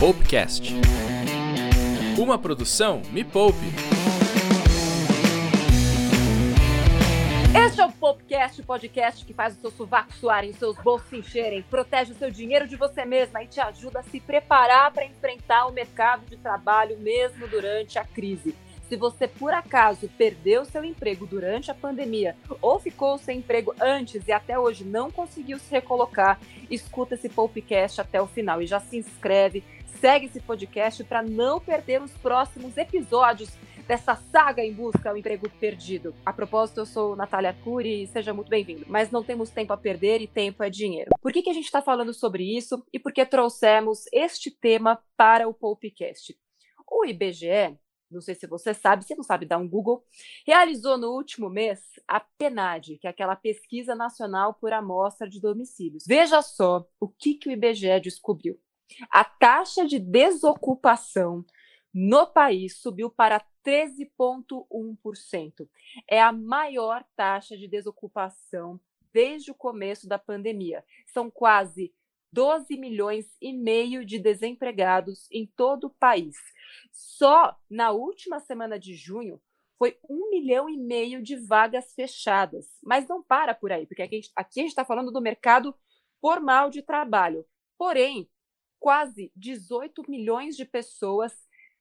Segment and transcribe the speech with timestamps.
[0.00, 0.72] Poupecast.
[2.18, 3.58] Uma produção Me Poupe.
[7.54, 11.18] Este é o Popcast, o podcast que faz o seu sovaco suarem, seus bolsos se
[11.18, 15.04] encherem, protege o seu dinheiro de você mesma e te ajuda a se preparar para
[15.04, 18.56] enfrentar o mercado de trabalho mesmo durante a crise.
[18.88, 24.26] Se você por acaso perdeu seu emprego durante a pandemia ou ficou sem emprego antes
[24.26, 28.80] e até hoje não conseguiu se recolocar, escuta esse podcast até o final e já
[28.80, 29.62] se inscreve,
[30.00, 33.50] segue esse podcast para não perder os próximos episódios
[33.86, 36.14] dessa saga em busca ao emprego perdido.
[36.24, 38.86] A propósito, eu sou Natália Cury e seja muito bem-vindo.
[38.88, 41.10] Mas não temos tempo a perder e tempo é dinheiro.
[41.20, 44.98] Por que, que a gente está falando sobre isso e por que trouxemos este tema
[45.18, 46.34] para o Popcast?
[46.90, 47.76] O IBGE
[48.10, 50.02] não sei se você sabe, se não sabe, dá um Google,
[50.44, 56.04] realizou no último mês a PNAD, que é aquela pesquisa nacional por amostra de domicílios.
[56.08, 58.58] Veja só o que, que o IBGE descobriu.
[59.10, 61.44] A taxa de desocupação
[61.92, 65.68] no país subiu para 13,1%.
[66.08, 68.80] É a maior taxa de desocupação
[69.12, 70.84] desde o começo da pandemia.
[71.06, 71.92] São quase
[72.32, 76.36] 12 milhões e meio de desempregados em todo o país.
[76.92, 79.40] Só na última semana de junho
[79.76, 82.66] foi um milhão e meio de vagas fechadas.
[82.82, 85.74] Mas não para por aí, porque aqui a gente está falando do mercado
[86.20, 87.44] formal de trabalho.
[87.78, 88.28] Porém,
[88.80, 91.32] quase 18 milhões de pessoas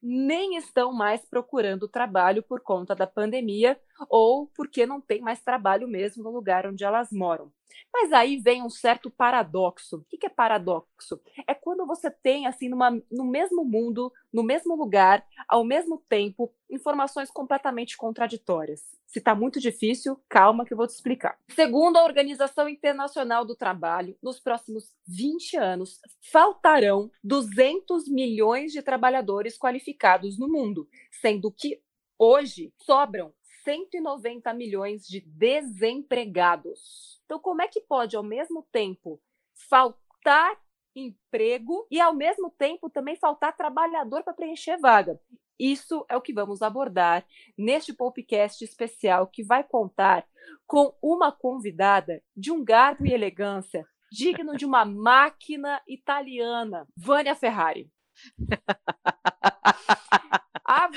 [0.01, 5.87] nem estão mais procurando trabalho por conta da pandemia ou porque não tem mais trabalho
[5.87, 7.51] mesmo no lugar onde elas moram.
[7.91, 9.97] Mas aí vem um certo paradoxo.
[9.97, 11.19] O que é paradoxo?
[11.47, 16.53] É quando você tem, assim, numa, no mesmo mundo, no mesmo lugar, ao mesmo tempo,
[16.69, 18.81] informações completamente contraditórias.
[19.07, 21.37] Se está muito difícil, calma que eu vou te explicar.
[21.49, 25.99] Segundo a Organização Internacional do Trabalho, nos próximos 20 anos,
[26.31, 30.87] faltarão 200 milhões de trabalhadores qualificados no mundo,
[31.21, 31.81] sendo que
[32.19, 37.21] hoje sobram 190 milhões de desempregados.
[37.25, 39.21] Então, como é que pode, ao mesmo tempo,
[39.69, 40.57] faltar
[40.95, 45.19] emprego e, ao mesmo tempo, também faltar trabalhador para preencher vaga?
[45.59, 47.25] Isso é o que vamos abordar
[47.57, 50.25] neste podcast especial que vai contar
[50.65, 57.91] com uma convidada de um garbo e elegância digno de uma máquina italiana, Vânia Ferrari.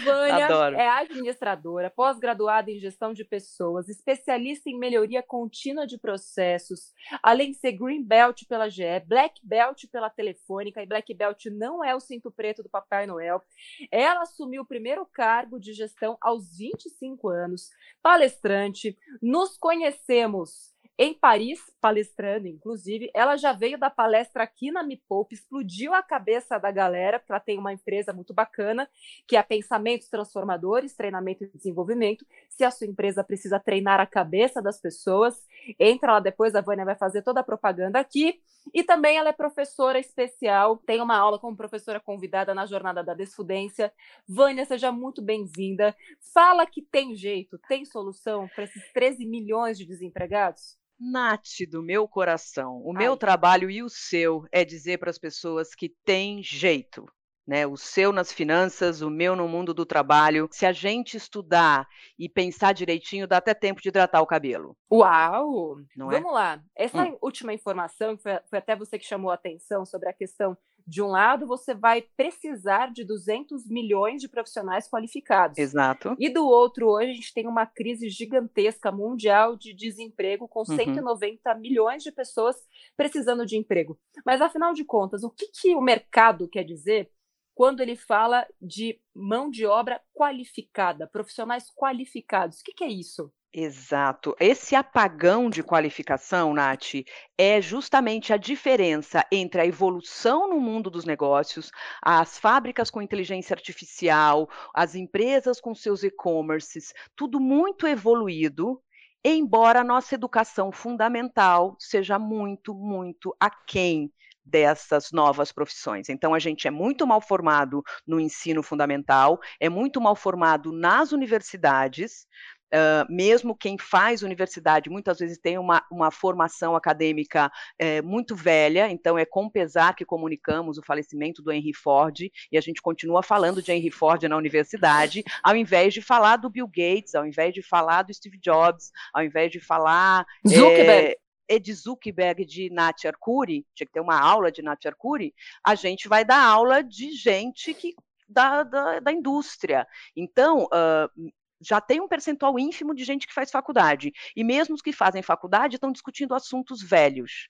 [0.04, 0.76] Vânia Adoro.
[0.76, 6.92] é administradora, pós-graduada em gestão de pessoas, especialista em melhoria contínua de processos,
[7.22, 11.84] além de ser Green Belt pela GE, Black Belt pela Telefônica, e Black Belt não
[11.84, 13.42] é o cinto preto do Papai Noel.
[13.90, 17.70] Ela assumiu o primeiro cargo de gestão aos 25 anos,
[18.02, 18.96] palestrante.
[19.20, 23.10] Nos conhecemos em Paris, palestrando, inclusive.
[23.14, 27.32] Ela já veio da palestra aqui na Me Poupe, explodiu a cabeça da galera, porque
[27.32, 28.88] ela tem uma empresa muito bacana,
[29.26, 32.26] que é Pensamentos Transformadores, Treinamento e Desenvolvimento.
[32.48, 35.46] Se a sua empresa precisa treinar a cabeça das pessoas,
[35.78, 38.40] entra lá depois, a Vânia vai fazer toda a propaganda aqui.
[38.72, 43.14] E também ela é professora especial, tem uma aula como professora convidada na Jornada da
[43.14, 43.92] Desfudência.
[44.28, 45.96] Vânia, seja muito bem-vinda.
[46.32, 50.80] Fala que tem jeito, tem solução para esses 13 milhões de desempregados?
[51.02, 55.74] Nath do meu coração, o meu trabalho e o seu é dizer para as pessoas
[55.74, 57.04] que tem jeito.
[57.44, 60.48] Né, o seu nas finanças, o meu no mundo do trabalho.
[60.52, 64.76] Se a gente estudar e pensar direitinho, dá até tempo de hidratar o cabelo.
[64.90, 65.74] Uau!
[65.96, 66.20] Não é?
[66.20, 66.34] Vamos é?
[66.34, 66.62] lá.
[66.76, 67.18] Essa hum.
[67.20, 70.56] última informação, foi, foi até você que chamou a atenção sobre a questão
[70.86, 75.58] de um lado, você vai precisar de 200 milhões de profissionais qualificados.
[75.58, 76.16] Exato.
[76.18, 80.76] E do outro, hoje a gente tem uma crise gigantesca mundial de desemprego, com uhum.
[80.76, 82.56] 190 milhões de pessoas
[82.96, 83.98] precisando de emprego.
[84.24, 87.10] Mas, afinal de contas, o que, que o mercado quer dizer
[87.54, 92.60] quando ele fala de mão de obra qualificada, profissionais qualificados?
[92.60, 93.32] O que, que é isso?
[93.54, 94.34] Exato.
[94.40, 96.94] Esse apagão de qualificação, Nath,
[97.36, 101.70] é justamente a diferença entre a evolução no mundo dos negócios,
[102.00, 108.80] as fábricas com inteligência artificial, as empresas com seus e-commerces, tudo muito evoluído,
[109.22, 114.10] embora a nossa educação fundamental seja muito, muito aquém
[114.44, 116.08] dessas novas profissões.
[116.08, 121.12] Então, a gente é muito mal formado no ensino fundamental, é muito mal formado nas
[121.12, 122.26] universidades,
[122.72, 128.90] Uh, mesmo quem faz universidade muitas vezes tem uma, uma formação acadêmica é, muito velha,
[128.90, 132.18] então é com pesar que comunicamos o falecimento do Henry Ford
[132.50, 136.48] e a gente continua falando de Henry Ford na universidade, ao invés de falar do
[136.48, 141.08] Bill Gates, ao invés de falar do Steve Jobs, ao invés de falar Zuckerberg.
[141.08, 141.16] É,
[141.48, 146.08] Ed Zuckerberg de Nath Arcuri, tinha que ter uma aula de Nath Arcuri, a gente
[146.08, 147.94] vai dar aula de gente que
[148.26, 149.86] da, da, da indústria.
[150.16, 151.32] Então, uh,
[151.62, 154.12] já tem um percentual ínfimo de gente que faz faculdade.
[154.34, 157.48] E mesmo os que fazem faculdade estão discutindo assuntos velhos.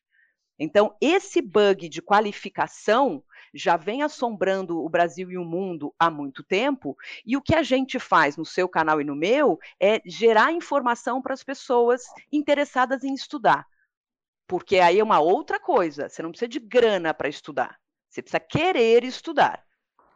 [0.58, 3.24] Então, esse bug de qualificação
[3.54, 7.62] já vem assombrando o Brasil e o mundo há muito tempo, e o que a
[7.62, 13.02] gente faz no seu canal e no meu é gerar informação para as pessoas interessadas
[13.02, 13.66] em estudar.
[14.46, 18.40] Porque aí é uma outra coisa, você não precisa de grana para estudar, você precisa
[18.40, 19.64] querer estudar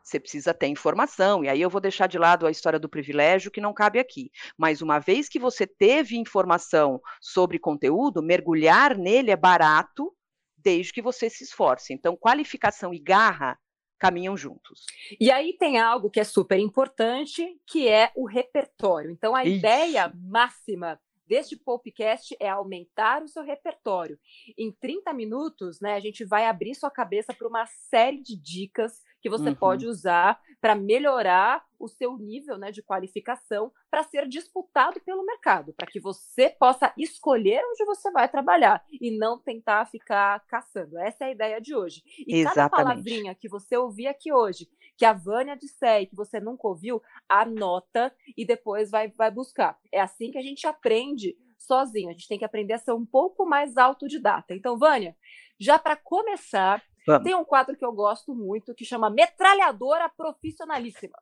[0.06, 3.50] você precisa ter informação, e aí eu vou deixar de lado a história do privilégio,
[3.50, 4.30] que não cabe aqui.
[4.56, 10.14] Mas uma vez que você teve informação sobre conteúdo, mergulhar nele é barato,
[10.56, 11.92] desde que você se esforce.
[11.92, 13.58] Então, qualificação e garra
[13.98, 14.84] caminham juntos.
[15.18, 19.10] E aí tem algo que é super importante, que é o repertório.
[19.10, 19.58] Então, a Isso.
[19.58, 24.18] ideia máxima deste podcast é aumentar o seu repertório.
[24.56, 29.02] Em 30 minutos, né, a gente vai abrir sua cabeça para uma série de dicas
[29.26, 29.56] que você uhum.
[29.56, 35.73] pode usar para melhorar o seu nível né, de qualificação para ser disputado pelo mercado,
[35.73, 40.96] para que você possa escolher onde você vai trabalhar e não tentar ficar caçando.
[40.96, 42.05] Essa é a ideia de hoje.
[42.20, 42.55] E Exatamente.
[42.55, 46.69] cada palavrinha que você ouvir aqui hoje, que a Vânia disser e que você nunca
[46.69, 49.76] ouviu, anota e depois vai, vai buscar.
[49.90, 52.11] É assim que a gente aprende sozinho.
[52.11, 54.55] A gente tem que aprender a ser um pouco mais autodidata.
[54.55, 55.17] Então, Vânia,
[55.58, 57.24] já para começar, Vamos.
[57.24, 61.16] Tem um quadro que eu gosto muito que chama Metralhadora Profissionalíssima.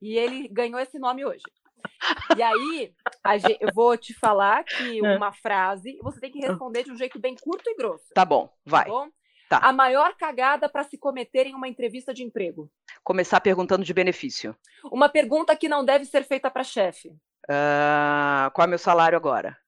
[0.00, 1.44] E ele ganhou esse nome hoje.
[2.36, 2.94] E aí,
[3.38, 7.18] gente, eu vou te falar que uma frase, você tem que responder de um jeito
[7.18, 8.04] bem curto e grosso.
[8.14, 8.84] Tá bom, vai.
[8.84, 9.08] Tá bom?
[9.48, 9.58] Tá.
[9.58, 12.70] A maior cagada para se cometer em uma entrevista de emprego.
[13.04, 14.56] Começar perguntando de benefício.
[14.84, 17.08] Uma pergunta que não deve ser feita para chefe.
[17.44, 19.58] Uh, qual é meu salário agora?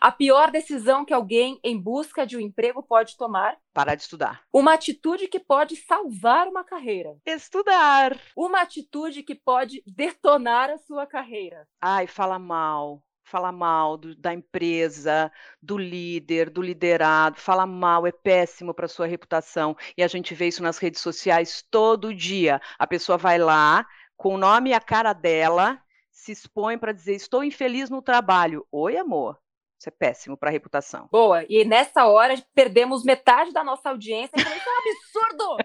[0.00, 3.56] A pior decisão que alguém em busca de um emprego pode tomar?
[3.72, 4.42] Parar de estudar.
[4.52, 7.16] Uma atitude que pode salvar uma carreira?
[7.26, 8.16] Estudar.
[8.36, 11.66] Uma atitude que pode detonar a sua carreira?
[11.80, 15.32] Ai, fala mal fala mal do, da empresa,
[15.62, 19.74] do líder, do liderado, fala mal, é péssimo para sua reputação.
[19.96, 22.60] E a gente vê isso nas redes sociais todo dia.
[22.78, 23.86] A pessoa vai lá
[24.18, 25.80] com o nome e a cara dela,
[26.10, 28.66] se expõe para dizer: Estou infeliz no trabalho.
[28.70, 29.41] Oi, amor.
[29.82, 31.08] Isso é péssimo para a reputação.
[31.10, 31.44] Boa.
[31.48, 34.36] E nessa hora perdemos metade da nossa audiência.
[34.36, 35.56] Isso é um absurdo!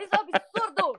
[0.00, 0.96] Isso é um absurdo!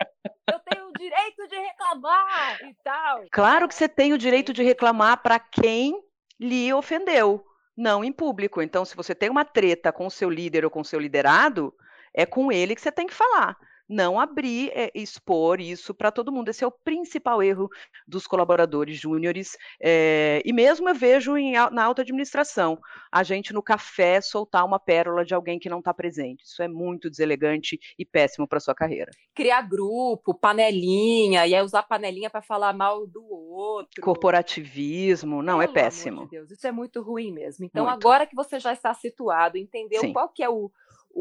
[0.51, 3.23] Eu tenho o direito de reclamar e tal.
[3.31, 5.97] Claro que você tem o direito de reclamar para quem
[6.37, 7.41] lhe ofendeu,
[7.77, 8.61] não em público.
[8.61, 11.73] Então, se você tem uma treta com o seu líder ou com o seu liderado,
[12.13, 13.55] é com ele que você tem que falar
[13.91, 16.49] não abrir, é, expor isso para todo mundo.
[16.49, 17.69] Esse é o principal erro
[18.07, 19.57] dos colaboradores júniores.
[19.81, 22.79] É, e mesmo eu vejo em, na alta administração,
[23.11, 26.43] a gente no café soltar uma pérola de alguém que não está presente.
[26.45, 29.11] Isso é muito deselegante e péssimo para sua carreira.
[29.35, 34.01] Criar grupo, panelinha, e aí usar panelinha para falar mal do outro.
[34.01, 36.23] Corporativismo, não, é Pelo é péssimo.
[36.23, 37.65] De Deus, isso é muito ruim mesmo.
[37.65, 37.95] Então, muito.
[37.95, 40.13] agora que você já está situado, entendeu Sim.
[40.13, 40.71] qual que é o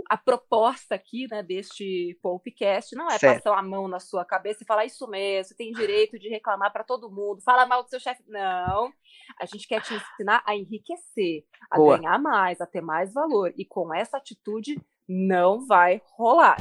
[0.09, 3.45] a proposta aqui, né, deste podcast não é certo.
[3.45, 6.73] passar a mão na sua cabeça e falar isso mesmo, você tem direito de reclamar
[6.73, 8.23] para todo mundo, fala mal do seu chefe.
[8.27, 8.93] Não.
[9.41, 11.97] A gente quer te ensinar a enriquecer, a Boa.
[11.97, 13.53] ganhar mais, a ter mais valor.
[13.57, 16.57] E com essa atitude não vai rolar.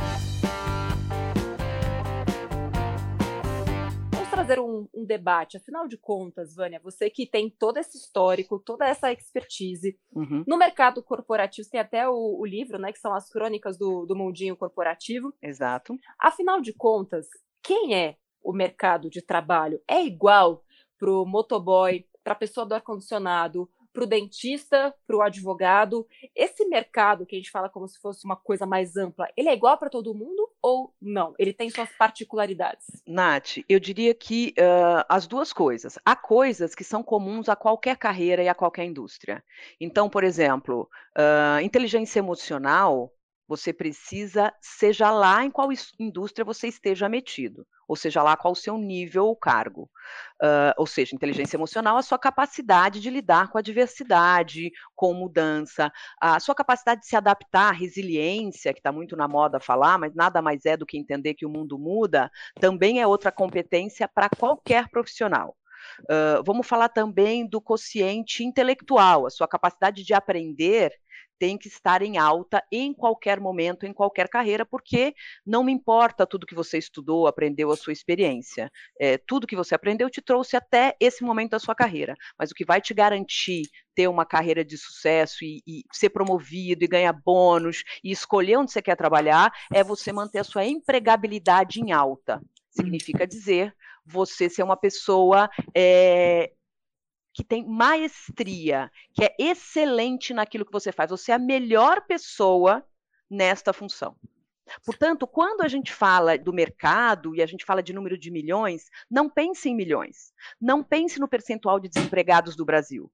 [4.50, 5.58] Trazer um, um, debate.
[5.58, 10.44] Afinal de contas, Vânia, você que tem todo esse histórico, toda essa expertise uhum.
[10.48, 14.16] no mercado corporativo, tem até o, o, livro, né, que são as crônicas do, do
[14.16, 15.34] mundinho corporativo.
[15.42, 15.96] Exato.
[16.20, 17.28] Afinal de contas,
[17.62, 19.82] quem é o mercado de trabalho?
[19.88, 20.64] É igual
[20.98, 26.08] para o motoboy, para a pessoa do ar-condicionado, para o dentista, para o advogado.
[26.36, 29.54] Esse mercado que a gente fala como se fosse uma coisa mais ampla, ele é
[29.54, 31.34] igual para todo mundo ou não?
[31.38, 32.86] Ele tem suas particularidades?
[33.08, 35.98] Nath, eu diria que uh, as duas coisas.
[36.06, 39.44] Há coisas que são comuns a qualquer carreira e a qualquer indústria.
[39.80, 43.14] Então, por exemplo, uh, inteligência emocional
[43.50, 48.56] você precisa, seja lá em qual indústria você esteja metido, ou seja lá qual o
[48.56, 49.90] seu nível ou cargo.
[50.40, 55.92] Uh, ou seja, inteligência emocional, a sua capacidade de lidar com a diversidade, com mudança,
[56.22, 60.44] a sua capacidade de se adaptar, resiliência, que está muito na moda falar, mas nada
[60.44, 62.30] mais é do que entender que o mundo muda,
[62.60, 65.58] também é outra competência para qualquer profissional.
[66.02, 70.94] Uh, vamos falar também do quociente intelectual, a sua capacidade de aprender
[71.40, 75.16] tem que estar em alta em qualquer momento, em qualquer carreira, porque
[75.46, 78.70] não me importa tudo que você estudou, aprendeu, a sua experiência.
[79.00, 82.16] É, tudo que você aprendeu te trouxe até esse momento da sua carreira.
[82.38, 83.64] Mas o que vai te garantir
[83.96, 88.72] ter uma carreira de sucesso e, e, ser promovido e ganhar bônus e escolher onde
[88.72, 92.42] você quer trabalhar é você manter a sua empregabilidade em alta.
[92.70, 93.74] Significa dizer
[94.06, 96.52] você ser uma pessoa é,
[97.40, 101.10] que tem maestria, que é excelente naquilo que você faz.
[101.10, 102.86] Você é a melhor pessoa
[103.30, 104.14] nesta função.
[104.84, 108.90] Portanto, quando a gente fala do mercado e a gente fala de número de milhões,
[109.10, 110.34] não pense em milhões.
[110.60, 113.10] Não pense no percentual de desempregados do Brasil.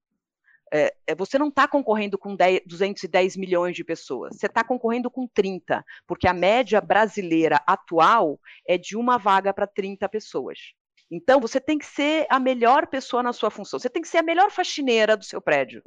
[0.72, 5.08] É, é você não está concorrendo com 10, 210 milhões de pessoas, você está concorrendo
[5.08, 10.74] com 30, porque a média brasileira atual é de uma vaga para 30 pessoas.
[11.10, 13.78] Então, você tem que ser a melhor pessoa na sua função.
[13.78, 15.82] Você tem que ser a melhor faxineira do seu prédio.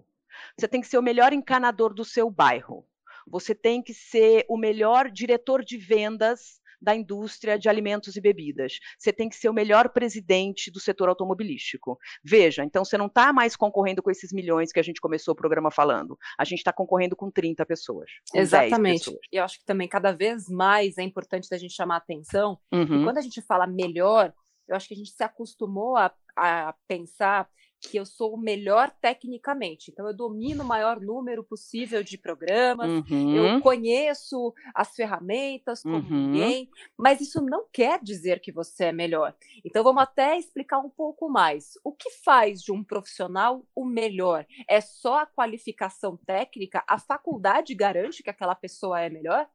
[0.57, 2.85] Você tem que ser o melhor encanador do seu bairro.
[3.27, 8.79] Você tem que ser o melhor diretor de vendas da indústria de alimentos e bebidas.
[8.97, 11.99] Você tem que ser o melhor presidente do setor automobilístico.
[12.23, 15.37] Veja, então você não está mais concorrendo com esses milhões que a gente começou o
[15.37, 16.17] programa falando.
[16.37, 18.09] A gente está concorrendo com 30 pessoas.
[18.31, 18.99] Com Exatamente.
[18.99, 19.19] Pessoas.
[19.31, 22.57] E eu acho que também cada vez mais é importante da gente chamar atenção.
[22.71, 23.03] Uhum.
[23.03, 24.33] Quando a gente fala melhor,
[24.69, 27.49] eu acho que a gente se acostumou a, a pensar
[27.81, 29.89] que eu sou o melhor tecnicamente.
[29.89, 33.35] Então, eu domino o maior número possível de programas, uhum.
[33.35, 36.27] eu conheço as ferramentas como uhum.
[36.27, 39.33] ninguém, mas isso não quer dizer que você é melhor.
[39.63, 41.73] Então, vamos até explicar um pouco mais.
[41.83, 44.45] O que faz de um profissional o melhor?
[44.67, 46.83] É só a qualificação técnica?
[46.87, 49.47] A faculdade garante que aquela pessoa é melhor?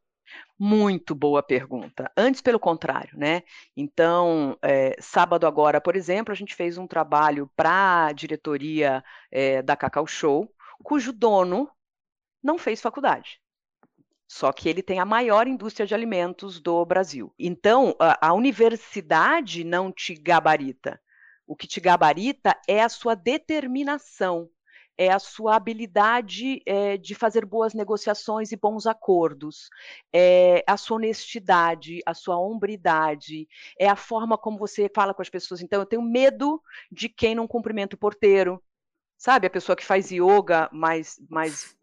[0.59, 2.11] Muito boa pergunta.
[2.17, 3.43] Antes, pelo contrário, né?
[3.77, 9.63] Então, é, sábado agora, por exemplo, a gente fez um trabalho para a diretoria é,
[9.63, 10.49] da Cacau Show,
[10.83, 11.69] cujo dono
[12.43, 13.41] não fez faculdade.
[14.29, 17.35] Só que ele tem a maior indústria de alimentos do Brasil.
[17.39, 21.01] Então, a, a universidade não te gabarita.
[21.47, 24.49] O que te gabarita é a sua determinação
[24.97, 29.69] é a sua habilidade é, de fazer boas negociações e bons acordos,
[30.13, 33.49] é a sua honestidade, a sua hombridade,
[33.79, 35.61] é a forma como você fala com as pessoas.
[35.61, 38.63] Então, eu tenho medo de quem não cumprimenta o porteiro,
[39.19, 39.47] sabe?
[39.47, 41.77] A pessoa que faz yoga, mas, mas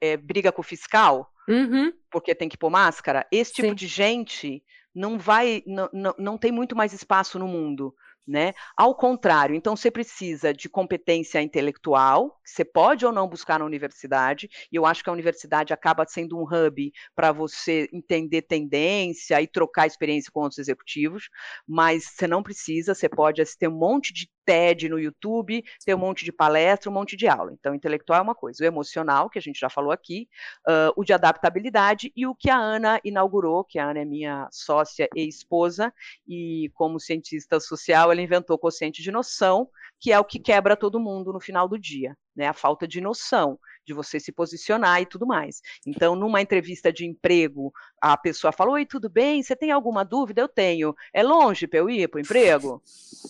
[0.00, 1.92] é, briga com o fiscal, uhum.
[2.10, 3.26] porque tem que pôr máscara.
[3.32, 3.74] Esse tipo Sim.
[3.74, 4.62] de gente
[4.94, 7.94] não vai, não, não, não tem muito mais espaço no mundo
[8.26, 8.52] né?
[8.76, 13.64] Ao contrário, então você precisa de competência intelectual, que você pode ou não buscar na
[13.64, 19.40] universidade, e eu acho que a universidade acaba sendo um hub para você entender tendência
[19.40, 21.28] e trocar experiência com outros executivos,
[21.66, 25.98] mas você não precisa, você pode ter um monte de TED no YouTube, ter um
[25.98, 27.52] monte de palestra, um monte de aula.
[27.52, 30.28] Então, intelectual é uma coisa, o emocional, que a gente já falou aqui,
[30.66, 34.48] uh, o de adaptabilidade e o que a Ana inaugurou, que a Ana é minha
[34.50, 35.94] sócia e esposa,
[36.26, 39.68] e como cientista social, ela inventou o quociente de noção,
[40.00, 42.48] que é o que quebra todo mundo no final do dia, né?
[42.48, 45.60] A falta de noção de você se posicionar e tudo mais.
[45.86, 49.42] Então, numa entrevista de emprego, a pessoa fala: Oi, tudo bem?
[49.42, 50.40] Você tem alguma dúvida?
[50.40, 50.94] Eu tenho.
[51.12, 52.82] É longe para eu ir para o emprego?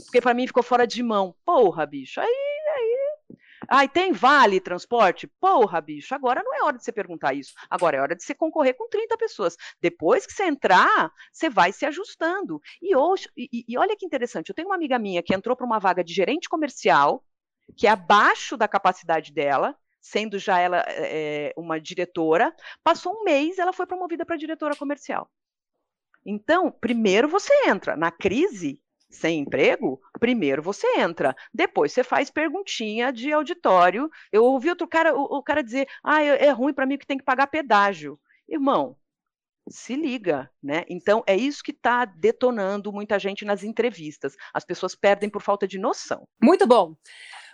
[0.04, 1.34] Porque para mim ficou fora de mão.
[1.44, 2.20] Porra, bicho.
[2.20, 2.90] Aí, aí
[3.72, 5.28] Ai, tem vale transporte?
[5.40, 7.54] Porra, bicho, agora não é hora de você perguntar isso.
[7.70, 9.56] Agora é hora de você concorrer com 30 pessoas.
[9.80, 12.60] Depois que você entrar, você vai se ajustando.
[12.82, 15.64] E, hoje, e, e olha que interessante, eu tenho uma amiga minha que entrou para
[15.64, 17.24] uma vaga de gerente comercial,
[17.76, 23.58] que é abaixo da capacidade dela, sendo já ela é, uma diretora, passou um mês,
[23.58, 25.30] ela foi promovida para diretora comercial.
[26.24, 28.80] Então, primeiro você entra na crise,
[29.10, 34.08] sem emprego, primeiro você entra, depois você faz perguntinha de auditório.
[34.30, 37.06] Eu ouvi outro cara, o, o cara dizer, ah, é, é ruim para mim que
[37.06, 38.18] tem que pagar pedágio.
[38.48, 38.96] Irmão,
[39.68, 40.84] se liga, né?
[40.88, 44.36] Então é isso que está detonando muita gente nas entrevistas.
[44.52, 46.26] As pessoas perdem por falta de noção.
[46.42, 46.96] Muito bom.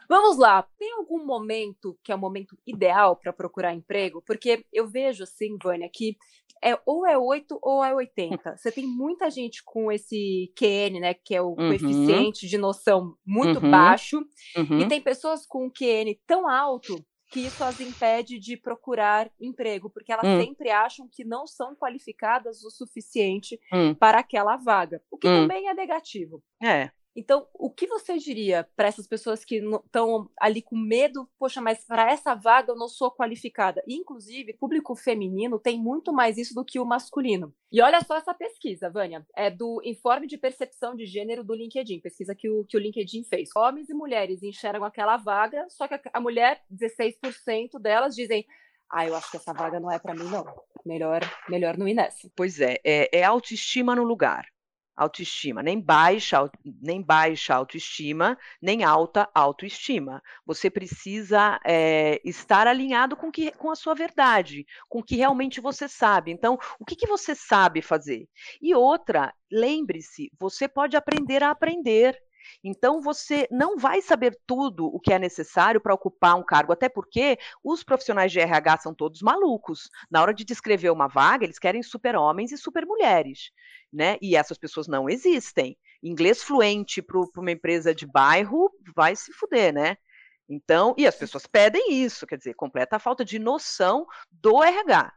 [0.08, 4.22] Vamos lá, tem algum momento que é o momento ideal para procurar emprego?
[4.26, 6.16] Porque eu vejo assim, Vânia, que
[6.62, 8.56] é ou é 8 ou é 80.
[8.56, 11.56] Você tem muita gente com esse QN, né, que é o uhum.
[11.56, 13.70] coeficiente de noção muito uhum.
[13.70, 14.18] baixo,
[14.56, 14.80] uhum.
[14.80, 20.12] e tem pessoas com QN tão alto que isso as impede de procurar emprego, porque
[20.12, 20.40] elas hum.
[20.40, 23.94] sempre acham que não são qualificadas o suficiente hum.
[23.94, 25.42] para aquela vaga, o que hum.
[25.42, 26.42] também é negativo.
[26.62, 26.90] É.
[27.16, 31.26] Então, o que você diria para essas pessoas que estão ali com medo?
[31.38, 33.82] Poxa, mas para essa vaga eu não sou qualificada.
[33.88, 37.54] Inclusive, público feminino tem muito mais isso do que o masculino.
[37.72, 42.00] E olha só essa pesquisa, Vânia, é do Informe de Percepção de Gênero do LinkedIn,
[42.00, 43.48] pesquisa que o, que o LinkedIn fez.
[43.56, 48.44] Homens e mulheres enxergam aquela vaga, só que a, a mulher, 16% delas dizem
[48.88, 50.44] ah, eu acho que essa vaga não é para mim, não.
[50.84, 52.30] Melhor, melhor não ir nessa.
[52.36, 54.46] Pois é, é, é autoestima no lugar
[54.96, 56.50] autoestima, nem baixa,
[56.80, 60.22] nem baixa autoestima, nem alta autoestima.
[60.46, 65.60] Você precisa é, estar alinhado com, que, com a sua verdade, com o que realmente
[65.60, 66.30] você sabe.
[66.30, 68.28] Então, o que, que você sabe fazer?
[68.60, 72.18] E outra, lembre-se, você pode aprender a aprender.
[72.62, 76.88] Então, você não vai saber tudo o que é necessário para ocupar um cargo, até
[76.88, 79.88] porque os profissionais de RH são todos malucos.
[80.10, 83.50] Na hora de descrever uma vaga, eles querem super-homens e super-mulheres,
[83.92, 84.16] né?
[84.20, 85.76] E essas pessoas não existem.
[86.02, 89.96] Inglês fluente para uma empresa de bairro vai se fuder, né?
[90.48, 95.12] Então, e as pessoas pedem isso, quer dizer, completa a falta de noção do RH.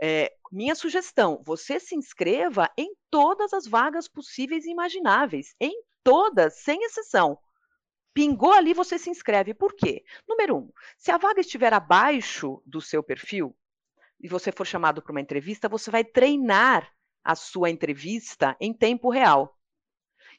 [0.00, 5.72] É, minha sugestão: você se inscreva em todas as vagas possíveis e imagináveis, em
[6.02, 7.38] todas, sem exceção.
[8.14, 9.54] Pingou ali, você se inscreve.
[9.54, 10.04] Por quê?
[10.28, 13.56] Número um, se a vaga estiver abaixo do seu perfil
[14.20, 16.92] e você for chamado para uma entrevista, você vai treinar
[17.24, 19.58] a sua entrevista em tempo real.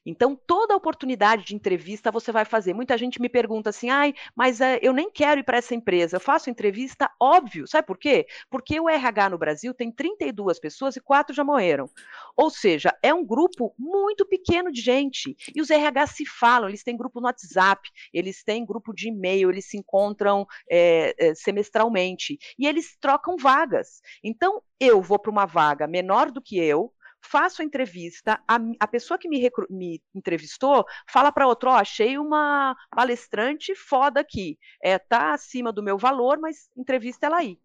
[0.06, 2.74] Então, toda oportunidade de entrevista você vai fazer.
[2.74, 6.18] Muita gente me pergunta assim, ai, mas uh, eu nem quero ir para essa empresa.
[6.18, 7.68] Eu faço entrevista, óbvio.
[7.68, 8.26] Sabe por quê?
[8.50, 11.90] Porque o RH no Brasil tem 32 pessoas e quatro já morreram.
[12.36, 15.36] Ou seja, é um grupo muito pequeno de gente.
[15.56, 19.50] E os RH se falam, eles têm grupo no WhatsApp, eles têm grupo de e-mail,
[19.50, 22.38] eles se encontram é, é, semestralmente.
[22.58, 24.02] E eles trocam vagas.
[24.24, 26.92] Então, eu vou para uma vaga menor do que eu,
[27.24, 31.78] faço a entrevista, a, a pessoa que me, me entrevistou fala para outro, ó, oh,
[31.78, 37.60] achei uma palestrante foda aqui, é, tá acima do meu valor, mas entrevista ela aí.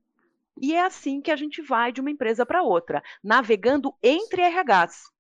[0.61, 5.11] E é assim que a gente vai de uma empresa para outra, navegando entre RHs.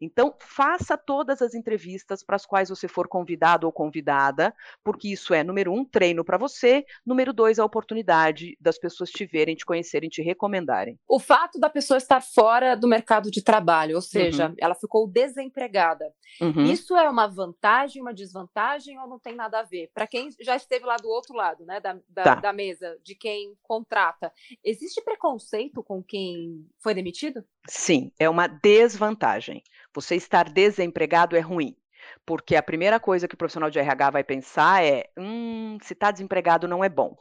[0.00, 4.54] Então, faça todas as entrevistas para as quais você for convidado ou convidada,
[4.84, 9.24] porque isso é, número um, treino para você, número dois, a oportunidade das pessoas te
[9.24, 10.98] verem, te conhecerem, te recomendarem.
[11.08, 14.54] O fato da pessoa estar fora do mercado de trabalho, ou seja, uhum.
[14.58, 16.64] ela ficou desempregada, uhum.
[16.64, 19.90] isso é uma vantagem, uma desvantagem ou não tem nada a ver?
[19.94, 22.34] Para quem já esteve lá do outro lado, né, da, da, tá.
[22.36, 24.32] da mesa, de quem contrata,
[24.64, 27.44] existe preconceito com quem foi demitido?
[27.68, 29.62] Sim, é uma desvantagem.
[29.94, 31.76] Você estar desempregado é ruim,
[32.24, 36.10] porque a primeira coisa que o profissional de RH vai pensar é: hum, se está
[36.10, 37.14] desempregado não é bom.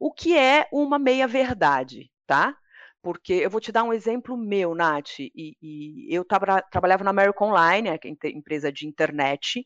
[0.00, 2.56] O que é uma meia-verdade, tá?
[3.02, 7.10] Porque eu vou te dar um exemplo meu, Nath, e, e eu tava, trabalhava na
[7.10, 7.98] American Online, é
[8.30, 9.60] empresa de internet,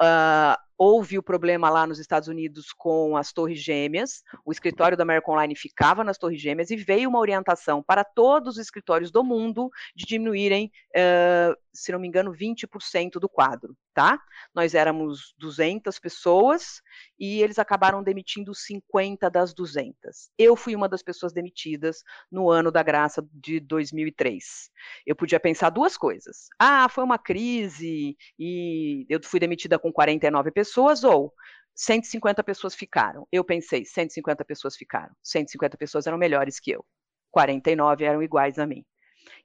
[0.00, 5.02] uh, houve o problema lá nos Estados Unidos com as Torres Gêmeas, o escritório da
[5.02, 9.22] American Online ficava nas Torres Gêmeas e veio uma orientação para todos os escritórios do
[9.22, 14.18] mundo de diminuírem, uh, se não me engano, 20% do quadro, tá?
[14.54, 16.82] Nós éramos 200 pessoas
[17.18, 20.30] e eles acabaram demitindo 50 das 200.
[20.38, 24.70] Eu fui uma das pessoas demitidas no ano da graça de 2003.
[25.06, 26.48] Eu podia pensar duas coisas.
[26.58, 31.34] Ah, foi uma crise e eu fui demitida com 49 pessoas pessoas ou
[31.74, 33.26] 150 pessoas ficaram.
[33.32, 35.12] Eu pensei, 150 pessoas ficaram.
[35.22, 36.84] 150 pessoas eram melhores que eu.
[37.32, 38.84] 49 eram iguais a mim.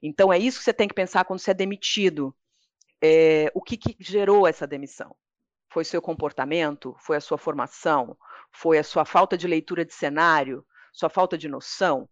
[0.00, 2.32] Então é isso que você tem que pensar quando você é demitido.
[3.02, 5.16] É, o que, que gerou essa demissão?
[5.70, 6.94] Foi seu comportamento?
[7.00, 8.16] Foi a sua formação?
[8.52, 10.64] Foi a sua falta de leitura de cenário?
[10.92, 12.08] Sua falta de noção?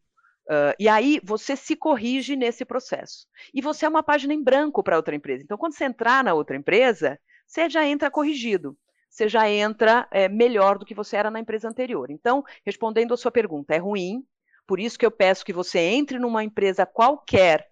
[0.49, 3.29] Uh, e aí você se corrige nesse processo.
[3.55, 5.45] E você é uma página em branco para outra empresa.
[5.45, 8.77] Então, quando você entrar na outra empresa, você já entra corrigido
[9.09, 12.11] você já entra é, melhor do que você era na empresa anterior.
[12.11, 14.25] Então, respondendo a sua pergunta, é ruim,
[14.66, 17.66] por isso que eu peço que você entre numa empresa qualquer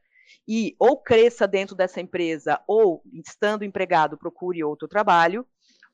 [0.47, 5.47] e ou cresça dentro dessa empresa, ou estando empregado, procure outro trabalho,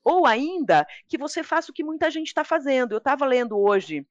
[0.04, 2.92] ou ainda que você faça o que muita gente está fazendo.
[2.92, 4.06] Eu estava lendo hoje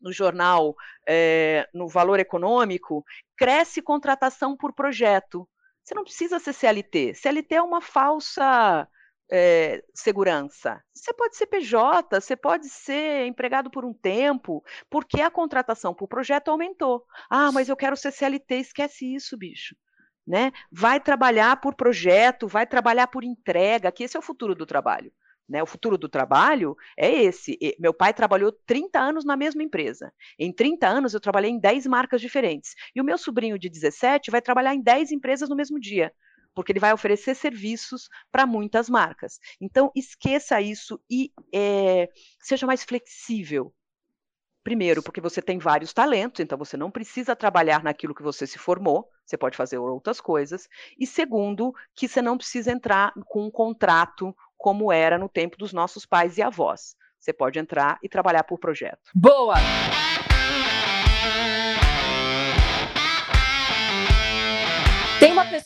[0.00, 0.74] no jornal,
[1.08, 3.04] é, no Valor Econômico,
[3.36, 5.48] cresce contratação por projeto.
[5.82, 7.14] Você não precisa ser CLT.
[7.14, 8.88] CLT é uma falsa
[9.30, 10.82] é, segurança.
[10.92, 16.08] Você pode ser PJ, você pode ser empregado por um tempo, porque a contratação por
[16.08, 17.04] projeto aumentou.
[17.30, 19.74] Ah, mas eu quero ser CLT, esquece isso, bicho.
[20.26, 20.52] Né?
[20.70, 25.12] Vai trabalhar por projeto, vai trabalhar por entrega, que esse é o futuro do trabalho.
[25.46, 27.58] Né, o futuro do trabalho é esse.
[27.78, 30.10] Meu pai trabalhou 30 anos na mesma empresa.
[30.38, 32.74] Em 30 anos, eu trabalhei em 10 marcas diferentes.
[32.94, 36.10] E o meu sobrinho de 17 vai trabalhar em 10 empresas no mesmo dia
[36.54, 39.38] porque ele vai oferecer serviços para muitas marcas.
[39.60, 42.08] Então, esqueça isso e é,
[42.40, 43.74] seja mais flexível.
[44.62, 48.58] Primeiro, porque você tem vários talentos, então você não precisa trabalhar naquilo que você se
[48.58, 50.66] formou, você pode fazer outras coisas.
[50.98, 55.74] E segundo, que você não precisa entrar com um contrato como era no tempo dos
[55.74, 56.96] nossos pais e avós.
[57.20, 59.10] Você pode entrar e trabalhar por projeto.
[59.14, 59.56] Boa!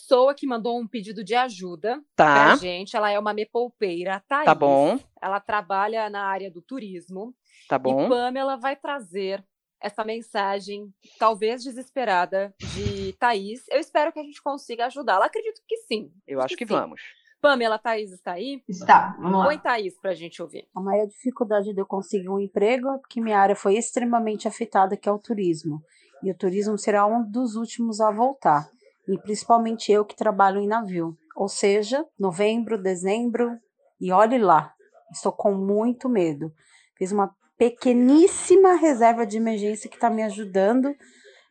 [0.09, 2.97] Pessoa que mandou um pedido de ajuda Tá, pra gente.
[2.97, 4.47] Ela é uma mepoupeira, Thaís.
[4.47, 7.35] tá bom, Ela trabalha na área do turismo.
[7.68, 8.09] tá E bom.
[8.09, 9.44] Pamela vai trazer
[9.81, 13.61] essa mensagem, talvez desesperada, de Thaís.
[13.71, 15.27] Eu espero que a gente consiga ajudá-la.
[15.27, 16.11] Acredito que sim.
[16.27, 16.73] Eu acho que sim.
[16.75, 17.01] vamos.
[17.40, 18.61] Pamela, Thaís está aí?
[18.68, 19.44] Está, vamos lá.
[19.44, 20.66] Põe Thaís pra gente ouvir.
[20.75, 24.97] A maior dificuldade de eu conseguir um emprego é porque minha área foi extremamente afetada,
[24.97, 25.81] que é o turismo.
[26.25, 28.68] E o turismo será um dos últimos a voltar.
[29.09, 31.16] E principalmente eu que trabalho em navio.
[31.35, 33.59] Ou seja, novembro, dezembro,
[34.01, 34.75] e olhe lá.
[35.11, 36.53] Estou com muito medo.
[36.97, 40.94] Fiz uma pequeníssima reserva de emergência que está me ajudando,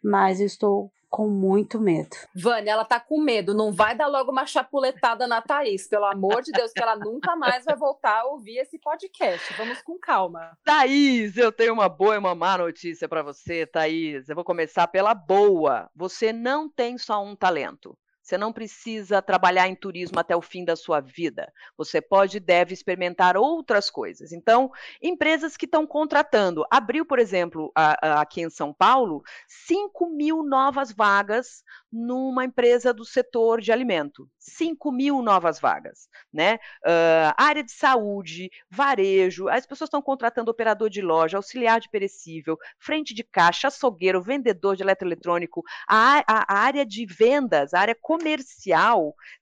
[0.04, 2.15] mas eu estou com muito medo.
[2.36, 3.54] Vânia, ela tá com medo.
[3.54, 5.88] Não vai dar logo uma chapuletada na Thaís.
[5.88, 9.54] Pelo amor de Deus, que ela nunca mais vai voltar a ouvir esse podcast.
[9.54, 10.58] Vamos com calma.
[10.63, 14.30] Thaís, eu tenho uma boa e uma má notícia para você, Thaís.
[14.30, 15.89] Eu vou começar pela boa.
[15.96, 17.98] Você não tem só um talento.
[18.28, 21.50] Você não precisa trabalhar em turismo até o fim da sua vida.
[21.78, 24.34] Você pode e deve experimentar outras coisas.
[24.34, 24.70] Então,
[25.02, 26.66] empresas que estão contratando.
[26.70, 32.94] Abriu, por exemplo, a- a- aqui em São Paulo, 5 mil novas vagas numa empresa
[32.94, 34.30] do setor de alimento.
[34.38, 36.10] 5 mil novas vagas.
[36.34, 36.60] Né?
[36.86, 42.58] Ah, área de saúde, varejo, as pessoas estão contratando operador de loja, auxiliar de perecível,
[42.78, 45.63] frente de caixa, açougueiro, vendedor de eletroeletrônico.
[45.88, 48.16] A- a área de vendas, a área comercial,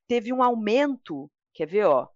[0.06, 1.30] teve um aumento.
[1.52, 2.08] Quer ver, ó?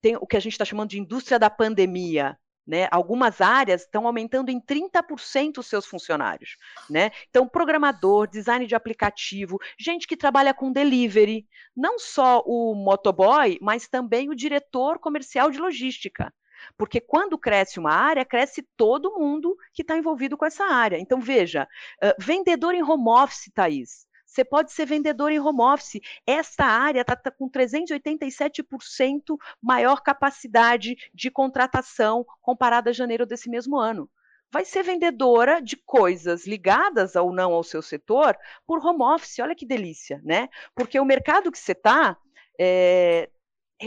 [0.00, 2.38] Tem o que a gente está chamando de indústria da pandemia.
[2.66, 2.86] Né?
[2.92, 6.56] Algumas áreas estão aumentando em 30% os seus funcionários.
[6.88, 7.10] Né?
[7.28, 11.46] Então, programador, design de aplicativo, gente que trabalha com delivery,
[11.76, 16.32] não só o motoboy, mas também o diretor comercial de logística.
[16.76, 20.98] Porque quando cresce uma área, cresce todo mundo que está envolvido com essa área.
[20.98, 21.66] Então, veja,
[22.02, 24.06] uh, vendedor em home office, Thaís.
[24.32, 26.00] Você pode ser vendedor em home office.
[26.26, 33.78] Esta área está tá com 387% maior capacidade de contratação comparada a janeiro desse mesmo
[33.78, 34.10] ano
[34.50, 39.38] vai ser vendedora de coisas ligadas ou não ao seu setor por home office.
[39.38, 40.50] Olha que delícia, né?
[40.74, 42.18] Porque o mercado que você está
[42.60, 43.30] é,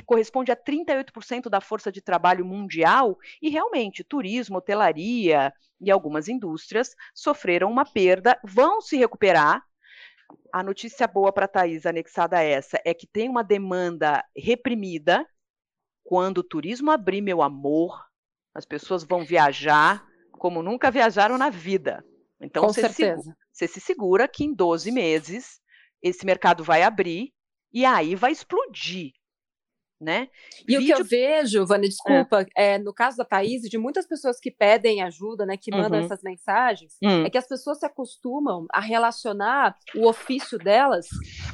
[0.07, 6.95] corresponde a 38% da força de trabalho mundial e realmente turismo, hotelaria e algumas indústrias
[7.13, 9.63] sofreram uma perda, vão se recuperar.
[10.51, 15.25] A notícia boa para a Thais, anexada a essa, é que tem uma demanda reprimida.
[16.03, 18.05] Quando o turismo abrir, meu amor,
[18.53, 22.05] as pessoas vão viajar como nunca viajaram na vida.
[22.39, 23.21] Então, Com você, certeza.
[23.51, 25.59] Se, você se segura que em 12 meses
[26.01, 27.33] esse mercado vai abrir
[27.73, 29.11] e aí vai explodir.
[29.99, 30.27] Né?
[30.67, 30.93] E Vídeo...
[30.93, 32.73] o que eu vejo, Vânia, desculpa, é.
[32.73, 32.77] é.
[32.77, 36.05] no caso da Thaís, de muitas pessoas que pedem ajuda, né, que mandam Uhum.
[36.05, 37.23] essas mensagens, Hum.
[37.25, 41.07] é que as pessoas se acostumam a relacionar o ofício delas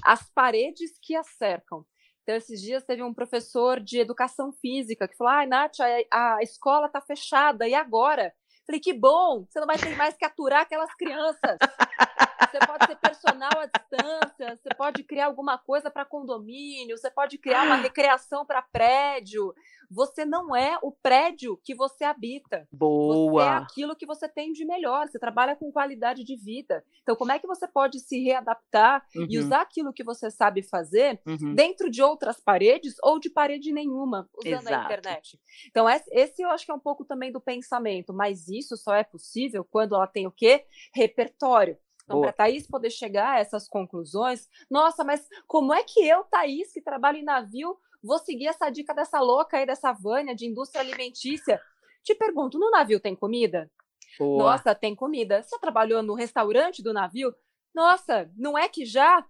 [0.04, 1.86] às paredes que as cercam.
[2.24, 5.80] Então, esses dias teve um professor de educação física que falou: ai, Nath,
[6.12, 8.34] a, a escola está fechada, e agora?
[8.66, 11.58] Falei, que bom, você não vai ter mais que aturar aquelas crianças.
[12.50, 17.38] Você pode ser personal à distância, você pode criar alguma coisa para condomínio, você pode
[17.38, 19.54] criar uma recreação para prédio.
[19.90, 22.66] Você não é o prédio que você habita.
[22.72, 23.44] Boa.
[23.44, 25.08] Você é aquilo que você tem de melhor.
[25.10, 26.82] Você trabalha com qualidade de vida.
[27.04, 29.28] Então, como é que você pode se readaptar Uhum.
[29.30, 31.54] e usar aquilo que você sabe fazer Uhum.
[31.56, 34.86] dentro de outras paredes ou de parede nenhuma, usando a Exato.
[34.86, 35.40] internet?
[35.68, 39.04] Então, esse eu acho que é um pouco também do pensamento, mas isso só é
[39.04, 40.66] possível quando ela tem o quê?
[40.96, 41.78] Repertório.
[42.04, 46.24] Então, para a Thaís poder chegar a essas conclusões, nossa, mas como é que eu,
[46.26, 50.46] Thaís, que trabalho em navio, vou seguir essa dica dessa louca aí, dessa Vânia de
[50.46, 51.62] indústria alimentícia?
[52.04, 53.70] Te pergunto, no navio tem comida?
[54.18, 54.52] Boa.
[54.52, 55.42] Nossa, tem comida.
[55.42, 57.34] Você trabalhou no restaurante do navio?
[57.74, 59.26] Nossa, não é que já?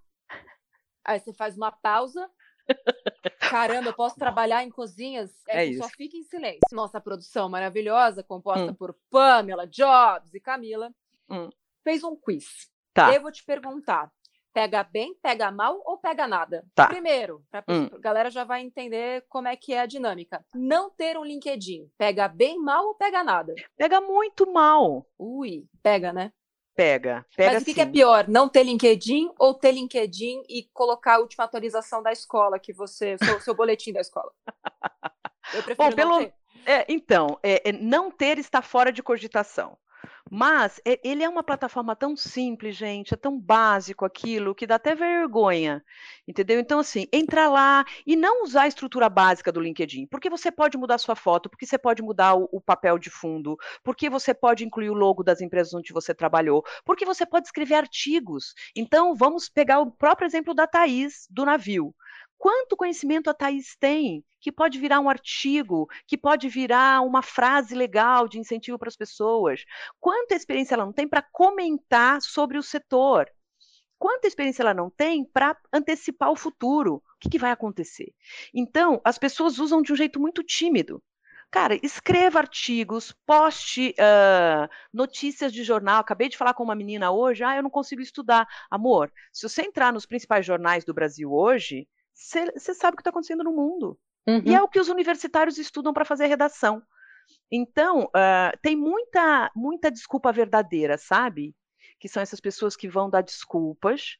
[1.03, 2.29] Aí você faz uma pausa.
[3.37, 5.31] Caramba, eu posso trabalhar em cozinhas?
[5.47, 5.97] É só isso.
[5.97, 6.61] fica em silêncio.
[6.71, 8.75] Nossa produção maravilhosa, composta Hum.
[8.75, 10.93] por Pamela, Jobs e Camila,
[11.29, 11.49] Hum.
[11.83, 12.69] Fez um quiz.
[12.93, 13.13] Tá.
[13.13, 14.11] Eu vou te perguntar:
[14.53, 16.65] pega bem, pega mal ou pega nada?
[16.75, 16.87] Tá.
[16.87, 17.89] Primeiro, Hum.
[17.93, 20.45] a galera já vai entender como é que é a dinâmica.
[20.53, 23.53] Não ter um LinkedIn, pega bem, mal ou pega nada?
[23.77, 25.05] Pega muito mal.
[25.17, 26.31] Ui, pega, né?
[26.75, 27.25] Pega.
[27.35, 28.27] Pega Mas o que, que é pior?
[28.27, 33.17] Não ter LinkedIn ou ter LinkedIn e colocar a última atualização da escola que você.
[33.23, 34.31] seu, seu boletim da escola?
[35.53, 36.33] Eu prefiro Bom, pelo-.
[36.65, 39.77] É, então, é, é, não ter está fora de cogitação.
[40.29, 44.95] Mas ele é uma plataforma tão simples, gente, é tão básico aquilo que dá até
[44.95, 45.83] vergonha,
[46.27, 46.59] entendeu?
[46.59, 50.77] Então, assim, entrar lá e não usar a estrutura básica do LinkedIn, porque você pode
[50.77, 54.63] mudar sua foto, porque você pode mudar o, o papel de fundo, porque você pode
[54.63, 58.53] incluir o logo das empresas onde você trabalhou, porque você pode escrever artigos.
[58.75, 61.93] Então, vamos pegar o próprio exemplo da Thaís, do navio.
[62.41, 67.75] Quanto conhecimento a Thaís tem, que pode virar um artigo, que pode virar uma frase
[67.75, 69.63] legal de incentivo para as pessoas?
[69.99, 73.29] Quanta experiência ela não tem para comentar sobre o setor?
[73.99, 76.95] Quanta experiência ela não tem para antecipar o futuro?
[76.95, 78.11] O que, que vai acontecer?
[78.51, 80.99] Então, as pessoas usam de um jeito muito tímido.
[81.51, 85.99] Cara, escreva artigos, poste uh, notícias de jornal.
[85.99, 88.47] Acabei de falar com uma menina hoje, ah, eu não consigo estudar.
[88.67, 93.09] Amor, se você entrar nos principais jornais do Brasil hoje, você sabe o que está
[93.09, 93.97] acontecendo no mundo.
[94.27, 94.41] Uhum.
[94.45, 96.81] E é o que os universitários estudam para fazer redação.
[97.51, 101.55] Então, uh, tem muita, muita desculpa verdadeira, sabe?
[101.99, 104.17] Que são essas pessoas que vão dar desculpas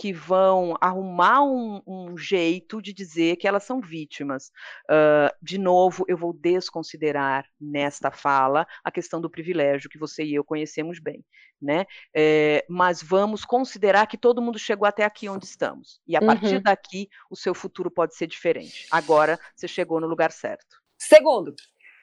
[0.00, 4.50] que vão arrumar um, um, jeito de dizer que elas são vítimas.
[4.88, 10.34] Uh, de novo, eu vou desconsiderar nesta fala a questão do privilégio que você e
[10.34, 11.22] eu conhecemos bem,
[11.60, 11.84] né?
[12.16, 16.00] É, mas vamos considerar que todo mundo chegou até aqui onde estamos.
[16.08, 16.28] E a uhum.
[16.28, 18.86] partir daqui, o seu futuro pode ser diferente.
[18.90, 20.80] Agora, você chegou no lugar certo.
[20.96, 21.54] Segundo,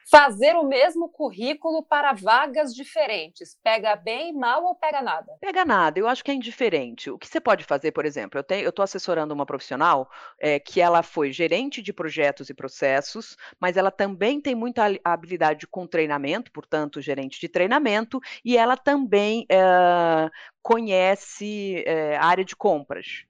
[0.09, 3.57] Fazer o mesmo currículo para vagas diferentes.
[3.61, 5.33] Pega bem, mal ou pega nada?
[5.41, 7.09] Pega nada, eu acho que é indiferente.
[7.09, 11.03] O que você pode fazer, por exemplo, eu estou assessorando uma profissional é, que ela
[11.03, 17.01] foi gerente de projetos e processos, mas ela também tem muita habilidade com treinamento, portanto,
[17.01, 20.29] gerente de treinamento, e ela também é,
[20.61, 23.25] conhece é, a área de compras.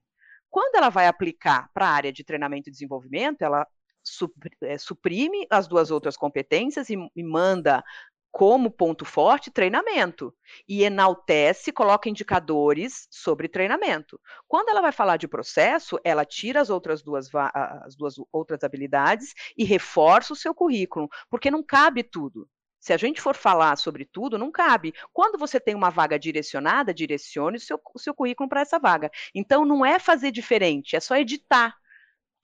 [0.50, 3.68] Quando ela vai aplicar para a área de treinamento e desenvolvimento, ela
[4.80, 7.84] suprime as duas outras competências e, e manda
[8.38, 10.32] como ponto forte treinamento
[10.68, 14.20] e enaltece, coloca indicadores sobre treinamento.
[14.48, 19.34] Quando ela vai falar de processo, ela tira as outras duas, as duas outras habilidades
[19.58, 22.48] e reforça o seu currículo, porque não cabe tudo.
[22.80, 24.94] Se a gente for falar sobre tudo, não cabe.
[25.12, 29.10] Quando você tem uma vaga direcionada, direcione o seu, o seu currículo para essa vaga.
[29.34, 31.76] Então, não é fazer diferente, é só editar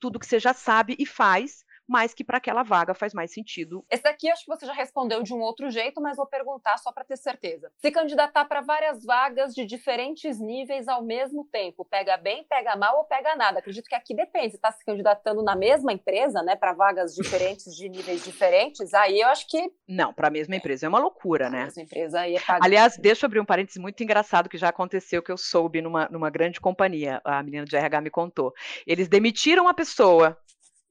[0.04, 3.84] tudo que você já sabe e faz, mas que para aquela vaga faz mais sentido.
[3.90, 6.92] Esse daqui acho que você já respondeu de um outro jeito, mas vou perguntar só
[6.92, 7.70] para ter certeza.
[7.78, 12.98] Se candidatar para várias vagas de diferentes níveis ao mesmo tempo, pega bem, pega mal
[12.98, 13.58] ou pega nada?
[13.58, 14.50] Acredito que aqui depende.
[14.50, 19.20] Você está se candidatando na mesma empresa, né, para vagas diferentes de níveis diferentes, aí
[19.20, 19.70] eu acho que.
[19.86, 21.62] Não, para a mesma empresa é uma loucura, né?
[21.62, 22.40] A mesma empresa aí é.
[22.60, 26.08] Aliás, deixa eu abrir um parênteses muito engraçado que já aconteceu que eu soube numa,
[26.08, 27.20] numa grande companhia.
[27.24, 28.52] A menina de RH me contou.
[28.86, 30.38] Eles demitiram a pessoa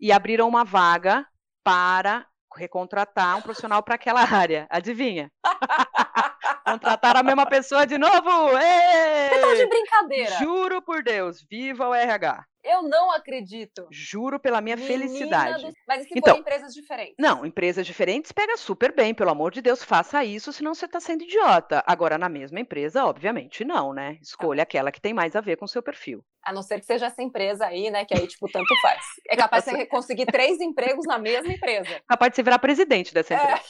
[0.04, 1.26] e abriram uma vaga
[1.64, 4.68] para recontratar um profissional para aquela área.
[4.70, 5.32] Adivinha?
[6.68, 8.58] Contratar a mesma pessoa de novo!
[8.58, 9.30] Ei!
[9.30, 10.36] Você tá de brincadeira!
[10.40, 12.44] Juro por Deus, viva o RH!
[12.64, 13.88] Eu não acredito.
[13.92, 15.66] Juro pela minha Menina felicidade.
[15.66, 15.74] Do...
[15.88, 17.16] Mas e se então, empresas diferentes?
[17.20, 21.00] Não, empresas diferentes pega super bem, pelo amor de Deus, faça isso, senão você está
[21.00, 21.84] sendo idiota.
[21.86, 24.18] Agora, na mesma empresa, obviamente não, né?
[24.22, 24.64] Escolha ah.
[24.64, 26.24] aquela que tem mais a ver com o seu perfil.
[26.42, 28.06] A não ser que seja essa empresa aí, né?
[28.06, 29.04] Que aí, tipo, tanto faz.
[29.30, 32.02] É capaz de você conseguir três empregos na mesma empresa.
[32.08, 33.62] Capaz de você virar presidente dessa empresa.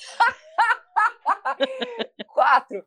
[1.58, 2.24] É.
[2.26, 2.84] Quatro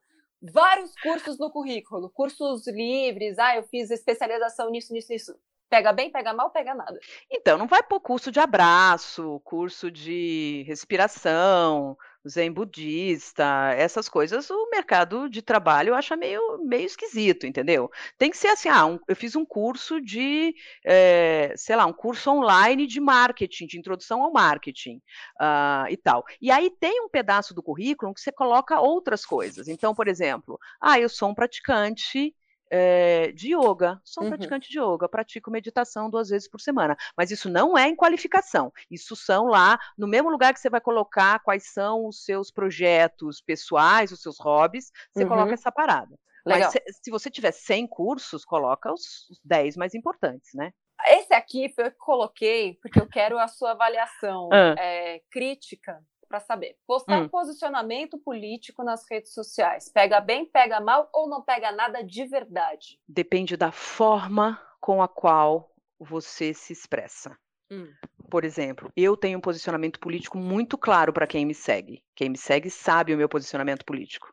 [0.53, 5.35] vários cursos no currículo, cursos livres, ah, eu fiz especialização nisso, nisso, nisso.
[5.69, 6.99] Pega bem, pega mal, pega nada.
[7.31, 11.97] Então, não vai por curso de abraço, curso de respiração,
[12.29, 17.91] zen budista, essas coisas, o mercado de trabalho acha meio, meio esquisito, entendeu?
[18.19, 21.93] Tem que ser assim, ah, um, eu fiz um curso de, é, sei lá, um
[21.93, 24.97] curso online de marketing, de introdução ao marketing
[25.41, 26.25] uh, e tal.
[26.41, 29.69] E aí tem um pedaço do currículo que você coloca outras coisas.
[29.69, 32.35] Então, por exemplo, ah, eu sou um praticante
[32.71, 34.01] é, de yoga.
[34.05, 34.33] Sou um uhum.
[34.33, 36.97] praticante de yoga, pratico meditação duas vezes por semana.
[37.17, 38.73] Mas isso não é em qualificação.
[38.91, 43.41] Isso são lá, no mesmo lugar que você vai colocar quais são os seus projetos
[43.41, 45.29] pessoais, os seus hobbies, você uhum.
[45.29, 46.17] coloca essa parada.
[46.45, 46.71] Legal.
[46.73, 50.73] Mas se, se, você tiver 100 cursos, coloca os, os 10 mais importantes, né?
[51.09, 54.75] Esse aqui foi eu que coloquei, porque eu quero a sua avaliação ah.
[54.79, 56.77] é, crítica para saber.
[56.87, 57.29] Postar hum.
[57.29, 59.89] posicionamento político nas redes sociais.
[59.89, 62.99] Pega bem, pega mal ou não pega nada de verdade?
[63.09, 67.37] Depende da forma com a qual você se expressa.
[67.71, 67.93] Hum.
[68.31, 72.03] Por exemplo, eu tenho um posicionamento político muito claro para quem me segue.
[72.15, 74.33] Quem me segue sabe o meu posicionamento político.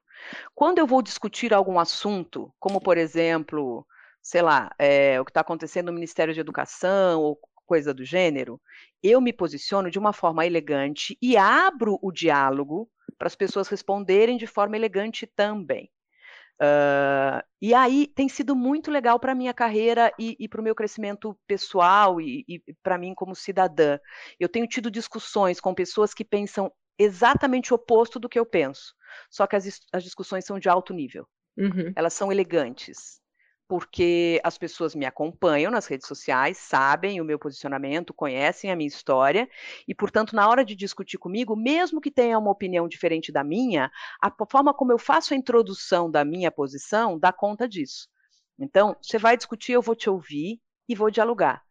[0.53, 3.85] Quando eu vou discutir algum assunto, como por exemplo,
[4.21, 7.39] sei lá, é, o que está acontecendo no Ministério de Educação ou
[7.73, 8.61] coisa do gênero,
[9.01, 14.37] eu me posiciono de uma forma elegante e abro o diálogo para as pessoas responderem
[14.37, 15.89] de forma elegante também.
[16.61, 20.63] Uh, e aí tem sido muito legal para a minha carreira e, e para o
[20.63, 23.97] meu crescimento pessoal e, e para mim como cidadã.
[24.39, 28.93] Eu tenho tido discussões com pessoas que pensam exatamente o oposto do que eu penso,
[29.31, 31.27] só que as, as discussões são de alto nível.
[31.57, 31.91] Uhum.
[31.95, 33.22] Elas são elegantes
[33.67, 38.87] porque as pessoas me acompanham nas redes sociais, sabem o meu posicionamento, conhecem a minha
[38.87, 39.49] história,
[39.87, 43.91] e, portanto, na hora de discutir comigo, mesmo que tenha uma opinião diferente da minha,
[44.21, 48.07] a forma como eu faço a introdução da minha posição dá conta disso.
[48.59, 51.63] Então, você vai discutir, eu vou te ouvir e vou dialogar.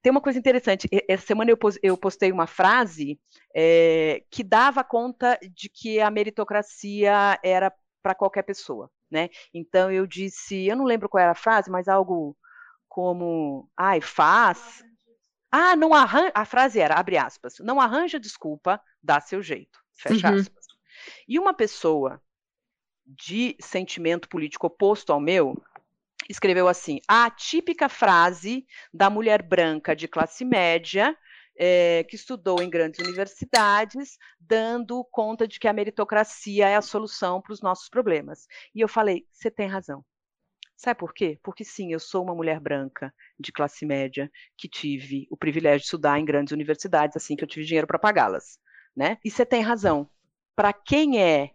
[0.00, 0.88] Tem uma coisa interessante.
[1.08, 3.20] Essa semana eu postei uma frase
[3.54, 9.28] é, que dava conta de que a meritocracia era para qualquer pessoa né?
[9.52, 12.36] Então eu disse, eu não lembro qual era a frase, mas algo
[12.88, 14.84] como, ai, faz.
[15.50, 20.30] Ah, não arranja, a frase era, abre aspas, não arranja desculpa, dá seu jeito, fecha
[20.30, 20.38] uhum.
[20.38, 20.66] aspas.
[21.26, 22.20] E uma pessoa
[23.06, 25.56] de sentimento político oposto ao meu,
[26.28, 31.16] escreveu assim: a típica frase da mulher branca de classe média
[31.58, 37.42] é, que estudou em grandes universidades, dando conta de que a meritocracia é a solução
[37.42, 38.46] para os nossos problemas.
[38.74, 40.04] E eu falei: você tem razão.
[40.76, 41.40] Sabe por quê?
[41.42, 45.86] Porque sim, eu sou uma mulher branca de classe média que tive o privilégio de
[45.86, 48.60] estudar em grandes universidades, assim que eu tive dinheiro para pagá-las,
[48.96, 49.18] né?
[49.24, 50.08] E você tem razão.
[50.54, 51.50] Para quem é,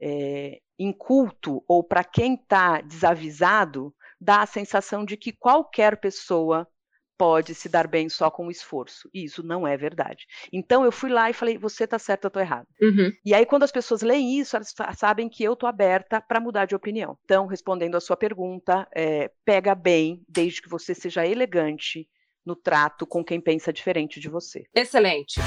[0.00, 6.66] é inculto ou para quem está desavisado, dá a sensação de que qualquer pessoa
[7.22, 9.08] pode se dar bem só com o esforço.
[9.14, 10.26] E isso não é verdade.
[10.52, 12.66] Então eu fui lá e falei: você está certo, eu estou errado.
[12.80, 13.12] Uhum.
[13.24, 16.64] E aí, quando as pessoas leem isso, elas sabem que eu estou aberta para mudar
[16.64, 17.16] de opinião.
[17.24, 22.08] Então, respondendo a sua pergunta, é, pega bem, desde que você seja elegante
[22.44, 24.64] no trato com quem pensa diferente de você.
[24.74, 25.40] Excelente.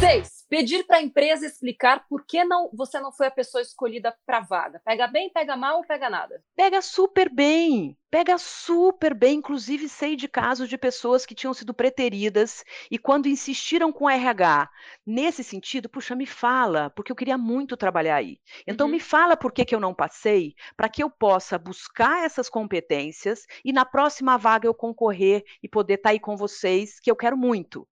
[0.00, 0.35] Seis.
[0.48, 4.38] Pedir para a empresa explicar por que não, você não foi a pessoa escolhida para
[4.38, 4.80] a vaga.
[4.84, 6.40] Pega bem, pega mal ou pega nada?
[6.54, 7.98] Pega super bem.
[8.08, 9.38] Pega super bem.
[9.38, 14.10] Inclusive, sei de casos de pessoas que tinham sido preteridas e, quando insistiram com o
[14.10, 14.70] RH
[15.04, 18.38] nesse sentido, puxa, me fala, porque eu queria muito trabalhar aí.
[18.66, 18.92] Então, uhum.
[18.92, 23.44] me fala por que, que eu não passei, para que eu possa buscar essas competências
[23.64, 27.16] e na próxima vaga eu concorrer e poder estar tá aí com vocês, que eu
[27.16, 27.86] quero muito.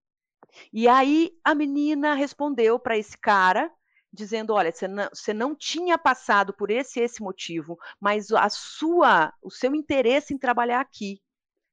[0.71, 3.71] E aí a menina respondeu para esse cara,
[4.11, 9.33] dizendo: olha, você não, você não tinha passado por esse esse motivo, mas a sua,
[9.41, 11.21] o seu interesse em trabalhar aqui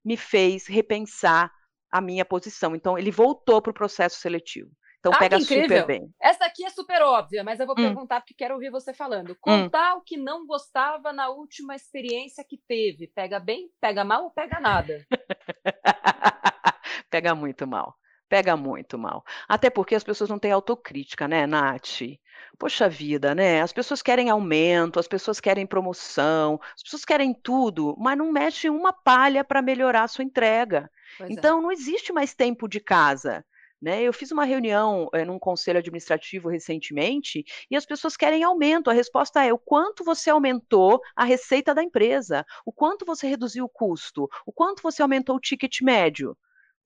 [0.05, 1.53] me fez repensar
[1.91, 2.75] a minha posição.
[2.75, 4.71] Então ele voltou para o processo seletivo.
[4.99, 6.09] Então ah, pega super bem.
[6.21, 7.83] Essa aqui é super óbvia, mas eu vou hum.
[7.83, 9.33] perguntar porque quero ouvir você falando.
[9.33, 9.37] Hum.
[9.41, 9.99] Contar hum.
[9.99, 13.09] o que não gostava na última experiência que teve.
[13.09, 15.05] Pega bem, pega mal ou pega nada?
[17.11, 17.97] pega muito mal
[18.33, 19.23] pega muito mal.
[19.47, 22.01] Até porque as pessoas não têm autocrítica, né, Nath?
[22.59, 23.61] Poxa vida, né?
[23.61, 28.71] As pessoas querem aumento, as pessoas querem promoção, as pessoas querem tudo, mas não mexem
[28.71, 30.91] uma palha para melhorar a sua entrega.
[31.19, 31.33] Pois é.
[31.35, 31.63] então, é.
[31.63, 33.45] não existe mais tempo de casa.
[33.83, 34.03] Né?
[34.03, 38.89] Eu fiz uma reunião é, num conselho administrativo recentemente e as pessoas querem aumento.
[38.89, 43.67] A resposta é o quanto você aumentou a receita da empresa, o quanto você reduziu
[43.67, 46.35] o custo, o quanto você aumentou o ticket médio.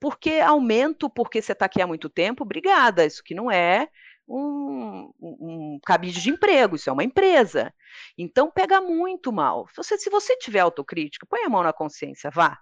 [0.00, 3.88] Porque aumento porque você está aqui há muito tempo, obrigada, isso que não é
[4.28, 7.72] um, um, cabide de emprego, isso é uma empresa.
[8.18, 9.66] Então pega muito mal.
[9.76, 12.58] Você, se você tiver autocrítica, põe a mão na consciência, vá.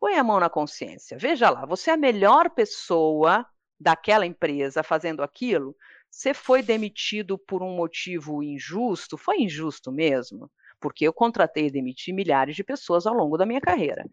[0.00, 1.16] Põe a mão na consciência.
[1.18, 3.46] Veja lá, você é a melhor pessoa
[3.78, 5.76] daquela empresa fazendo aquilo.
[6.10, 9.18] Você foi demitido por um motivo injusto?
[9.18, 10.50] Foi injusto mesmo?
[10.80, 14.04] Porque eu contratei e demiti milhares de pessoas ao longo da minha carreira.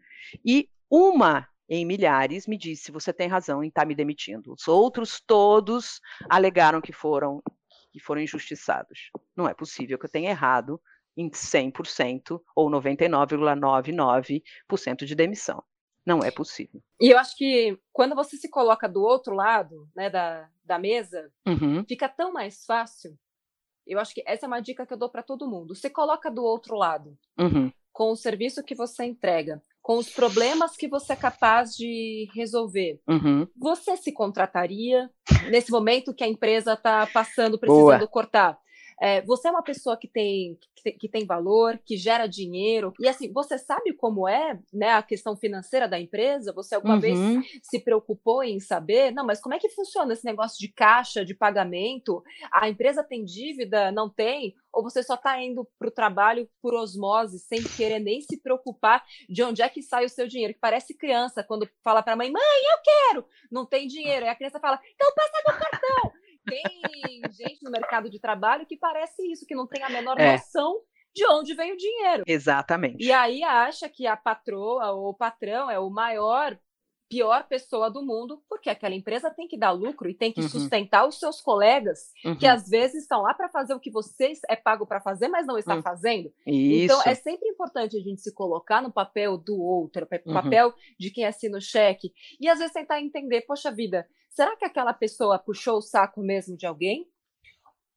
[0.44, 4.52] E uma em milhares, me disse: você tem razão em estar tá me demitindo.
[4.52, 7.42] Os outros todos alegaram que foram
[7.92, 9.10] que foram injustiçados.
[9.36, 10.80] Não é possível que eu tenha errado
[11.14, 15.62] em 100% ou 99,99% de demissão.
[16.04, 16.82] Não é possível.
[16.98, 21.30] E eu acho que quando você se coloca do outro lado né, da, da mesa,
[21.46, 21.84] uhum.
[21.86, 23.14] fica tão mais fácil.
[23.86, 25.74] Eu acho que essa é uma dica que eu dou para todo mundo.
[25.74, 27.70] Você coloca do outro lado, uhum.
[27.92, 33.00] com o serviço que você entrega com os problemas que você é capaz de resolver,
[33.08, 33.46] uhum.
[33.56, 35.10] você se contrataria
[35.50, 38.08] nesse momento que a empresa está passando, precisando Boa.
[38.08, 38.61] cortar?
[39.02, 40.56] É, você é uma pessoa que tem,
[40.96, 42.94] que tem valor, que gera dinheiro.
[43.00, 46.52] E assim, você sabe como é né, a questão financeira da empresa?
[46.52, 47.00] Você alguma uhum.
[47.00, 47.18] vez
[47.64, 49.10] se preocupou em saber?
[49.10, 52.22] Não, mas como é que funciona esse negócio de caixa, de pagamento?
[52.52, 53.90] A empresa tem dívida?
[53.90, 54.54] Não tem?
[54.72, 59.04] Ou você só está indo para o trabalho por osmose, sem querer nem se preocupar
[59.28, 60.54] de onde é que sai o seu dinheiro?
[60.54, 63.26] Que parece criança quando fala para a mãe: mãe, eu quero!
[63.50, 64.26] Não tem dinheiro.
[64.26, 66.21] E a criança fala: então passa meu cartão.
[66.44, 70.32] Tem gente no mercado de trabalho que parece isso, que não tem a menor é.
[70.32, 70.80] noção
[71.14, 72.22] de onde vem o dinheiro.
[72.26, 73.04] Exatamente.
[73.04, 76.58] E aí acha que a patroa ou o patrão é o maior
[77.12, 80.48] pior pessoa do mundo, porque aquela empresa tem que dar lucro e tem que uhum.
[80.48, 82.34] sustentar os seus colegas, uhum.
[82.34, 85.46] que às vezes estão lá para fazer o que você é pago para fazer, mas
[85.46, 85.82] não está uhum.
[85.82, 86.32] fazendo.
[86.46, 86.84] Então, Isso.
[86.84, 90.42] Então é sempre importante a gente se colocar no papel do outro, no uhum.
[90.42, 94.64] papel de quem assina o cheque, e às vezes tentar entender, poxa vida, será que
[94.64, 97.06] aquela pessoa puxou o saco mesmo de alguém?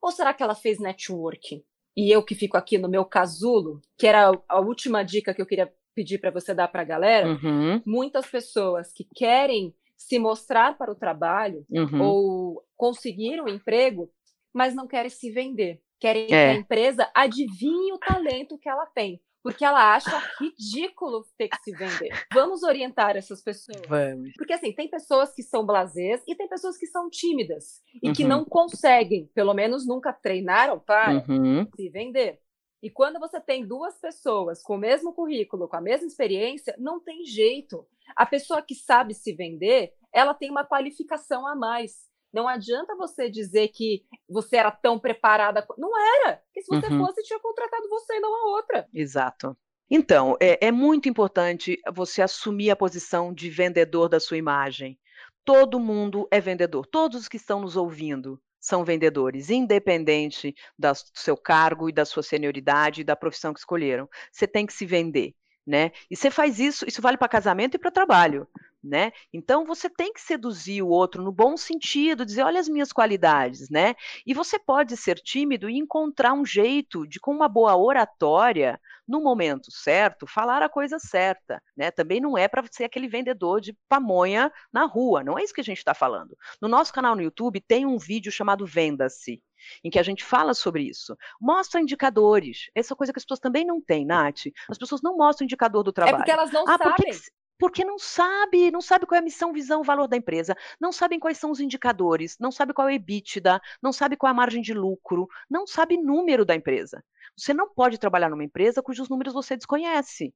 [0.02, 1.64] Ou será que ela fez networking?
[1.96, 5.46] E eu que fico aqui no meu casulo, que era a última dica que eu
[5.46, 7.82] queria pedir para você dar para a galera, uhum.
[7.86, 12.02] muitas pessoas que querem se mostrar para o trabalho uhum.
[12.02, 14.12] ou conseguir um emprego,
[14.54, 15.82] mas não querem se vender.
[16.00, 16.28] Querem é.
[16.28, 20.10] que a empresa adivinhe o talento que ela tem porque ela acha
[20.42, 22.10] ridículo ter que se vender.
[22.34, 23.80] Vamos orientar essas pessoas.
[23.88, 24.32] Vamos.
[24.36, 28.14] Porque assim, tem pessoas que são blasés e tem pessoas que são tímidas e uhum.
[28.16, 31.68] que não conseguem, pelo menos nunca treinaram para uhum.
[31.76, 32.40] se vender.
[32.86, 37.00] E quando você tem duas pessoas com o mesmo currículo, com a mesma experiência, não
[37.00, 37.84] tem jeito.
[38.16, 42.08] A pessoa que sabe se vender, ela tem uma qualificação a mais.
[42.32, 45.66] Não adianta você dizer que você era tão preparada.
[45.80, 46.44] Não era.
[46.46, 47.04] Porque se você uhum.
[47.04, 48.88] fosse, tinha contratado você e não a outra.
[48.94, 49.58] Exato.
[49.90, 55.00] Então, é, é muito importante você assumir a posição de vendedor da sua imagem.
[55.44, 56.86] Todo mundo é vendedor.
[56.86, 62.24] Todos os que estão nos ouvindo são vendedores, independente do seu cargo e da sua
[62.24, 64.10] senioridade e da profissão que escolheram.
[64.32, 65.36] Você tem que se vender.
[65.66, 65.92] Né?
[66.12, 68.48] E você faz isso, isso vale para casamento e para trabalho,
[68.86, 69.12] né?
[69.34, 73.70] Então você tem que seduzir o outro no bom sentido, dizer, olha as minhas qualidades,
[73.70, 73.96] né?
[74.26, 79.22] E você pode ser tímido e encontrar um jeito de com uma boa oratória, no
[79.22, 81.92] momento certo, falar a coisa certa, né?
[81.92, 85.62] Também não é para ser aquele vendedor de pamonha na rua, não é isso que
[85.62, 86.36] a gente está falando.
[86.62, 89.42] No nosso canal no YouTube tem um vídeo chamado Venda-se
[89.84, 91.18] em que a gente fala sobre isso.
[91.40, 92.70] Mostra indicadores.
[92.76, 94.48] Essa coisa que as pessoas também não têm, Nath.
[94.70, 96.16] As pessoas não mostram indicador do trabalho.
[96.16, 97.12] É porque elas não ah, sabem.
[97.58, 101.20] Porque não sabe, não sabe qual é a missão, visão, valor da empresa, não sabem
[101.20, 104.36] quais são os indicadores, não sabe qual é o EBITDA, não sabe qual é a
[104.36, 107.04] margem de lucro, não sabe número da empresa.
[107.36, 110.34] Você não pode trabalhar numa empresa cujos números você desconhece.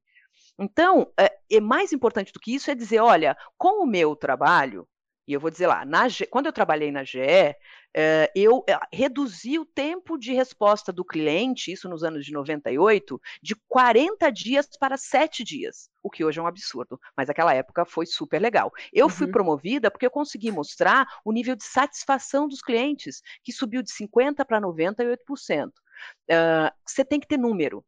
[0.57, 4.87] Então, é, é mais importante do que isso é dizer, olha, com o meu trabalho,
[5.29, 9.59] e eu vou dizer lá, na, quando eu trabalhei na GE, eh, eu eh, reduzi
[9.59, 14.97] o tempo de resposta do cliente, isso nos anos de 98, de 40 dias para
[14.97, 18.71] 7 dias, o que hoje é um absurdo, mas naquela época foi super legal.
[18.91, 19.11] Eu uhum.
[19.11, 23.91] fui promovida porque eu consegui mostrar o nível de satisfação dos clientes, que subiu de
[23.91, 25.67] 50% para 98%.
[25.67, 27.85] Uh, você tem que ter número.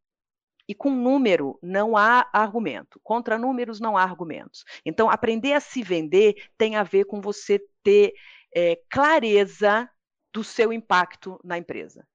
[0.72, 2.98] E com número não há argumento.
[3.04, 4.64] Contra números não há argumentos.
[4.86, 8.14] Então, aprender a se vender tem a ver com você ter
[8.56, 9.86] é, clareza
[10.32, 12.08] do seu impacto na empresa.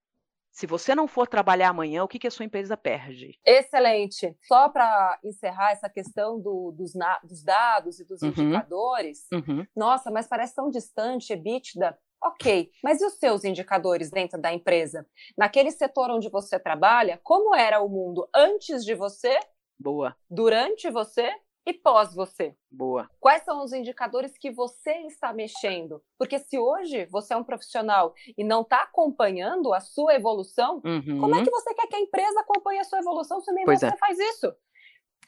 [0.51, 3.37] Se você não for trabalhar amanhã, o que, que a sua empresa perde?
[3.45, 4.35] Excelente.
[4.47, 6.93] Só para encerrar essa questão do, dos,
[7.23, 8.29] dos, dados e dos uhum.
[8.29, 9.67] indicadores, uhum.
[9.75, 11.95] nossa, mas parece tão distante, EBITDA.
[12.23, 15.05] Ok, mas e os seus indicadores dentro da empresa?
[15.37, 19.39] Naquele setor onde você trabalha, como era o mundo antes de você?
[19.79, 20.15] Boa.
[20.29, 21.31] Durante você
[21.67, 22.55] e pós você?
[22.71, 23.09] Boa.
[23.19, 26.01] Quais são os indicadores que você está mexendo?
[26.17, 31.19] Porque se hoje você é um profissional e não está acompanhando a sua evolução, uhum.
[31.19, 33.81] como é que você quer que a empresa acompanhe a sua evolução se nem pois
[33.81, 33.97] você é.
[33.97, 34.55] faz isso?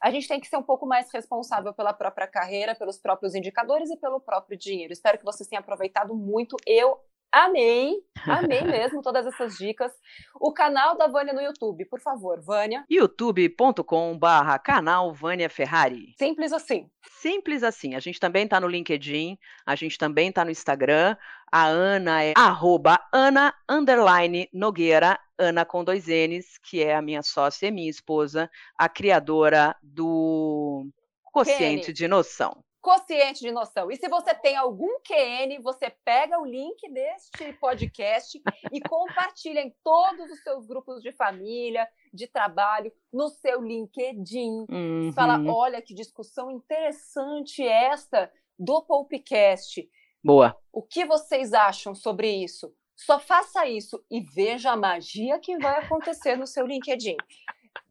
[0.02, 3.90] A gente tem que ser um pouco mais responsável pela própria carreira, pelos próprios indicadores
[3.90, 4.94] e pelo próprio dinheiro.
[4.94, 6.56] Espero que vocês tenham aproveitado muito.
[6.66, 7.00] Eu
[7.32, 7.96] Amei,
[8.26, 9.92] amei mesmo todas essas dicas.
[10.40, 12.84] O canal da Vânia no YouTube, por favor, Vânia.
[12.90, 16.16] youtube.com barra canal Vânia Ferrari.
[16.18, 16.90] Simples assim.
[17.04, 17.94] Simples assim.
[17.94, 21.16] A gente também está no LinkedIn, a gente também está no Instagram.
[21.52, 27.24] A Ana é arroba Ana underline Nogueira, Ana com dois N's, que é a minha
[27.24, 30.88] sócia e minha esposa, a criadora do
[31.32, 31.94] Quociente Kenny.
[31.94, 33.92] de Noção consciente de noção.
[33.92, 38.42] E se você tem algum QN, você pega o link deste podcast
[38.72, 44.66] e compartilha em todos os seus grupos de família, de trabalho, no seu LinkedIn.
[44.70, 45.12] Uhum.
[45.14, 49.88] Fala, olha que discussão interessante esta do Poupecast.
[50.24, 50.56] Boa.
[50.72, 52.74] O que vocês acham sobre isso?
[52.96, 57.16] Só faça isso e veja a magia que vai acontecer no seu LinkedIn.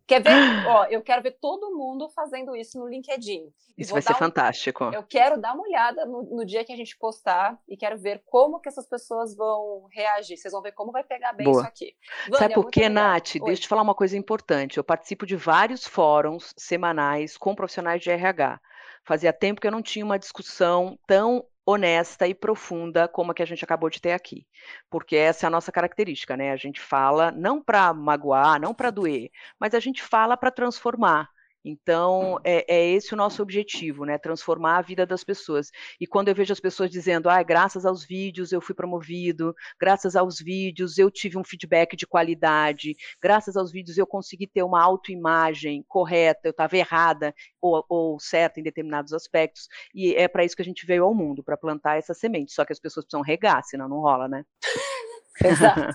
[0.09, 0.66] Quer ver?
[0.66, 3.53] Ó, eu quero ver todo mundo fazendo isso no LinkedIn.
[3.76, 4.16] Isso vai ser um...
[4.16, 4.85] fantástico.
[4.85, 8.22] Eu quero dar uma olhada no, no, dia que a gente postar e quero ver
[8.24, 10.39] como que essas pessoas vão reagir.
[10.39, 11.61] Vocês vão ver como vai pegar bem Boa.
[11.61, 11.95] isso aqui.
[12.24, 13.35] Vânia, Sabe por quê, Nath?
[13.35, 13.41] Oi.
[13.41, 14.79] Deixa eu te falar uma coisa importante.
[14.79, 18.59] Eu participo de vários fóruns semanais com profissionais de RH.
[19.05, 23.43] Fazia tempo que eu não tinha uma discussão tão honesta e profunda como a que
[23.43, 24.47] a gente acabou de ter aqui.
[24.89, 26.51] Porque essa é a nossa característica, né?
[26.51, 31.29] A gente fala não para magoar, não para doer, mas a gente fala para transformar.
[31.65, 34.17] Então, é, é, esse o nosso objetivo, né?
[34.17, 35.71] Transformar a vida das pessoas.
[36.01, 40.15] E quando eu vejo as pessoas dizendo, ah, graças aos vídeos eu fui promovido, graças
[40.15, 44.83] aos vídeos eu tive um feedback de qualidade, graças aos vídeos eu consegui ter uma
[44.83, 49.69] autoimagem correta, eu estava errada ou, ou certa em determinados aspectos.
[49.95, 52.53] E é para isso que a gente veio ao mundo, para plantar essa semente.
[52.53, 54.45] Só que as pessoas precisam regar, senão não rola, né?
[55.45, 55.95] Exato.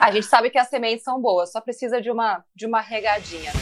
[0.00, 3.52] A gente sabe que as sementes são boas, só precisa de uma, de uma regadinha.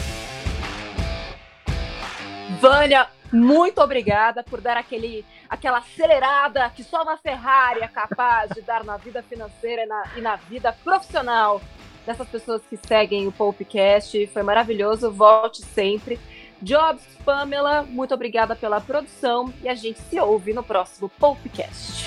[2.63, 8.61] Vânia, muito obrigada por dar aquele, aquela acelerada que só uma Ferrari é capaz de
[8.61, 11.61] dar na vida financeira e na, e na vida profissional
[12.05, 14.27] dessas pessoas que seguem o Popcast.
[14.27, 16.17] Foi maravilhoso, volte sempre.
[16.61, 22.05] Jobs, Pamela, muito obrigada pela produção e a gente se ouve no próximo Popcast.